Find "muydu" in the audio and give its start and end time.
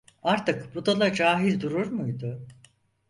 1.87-2.47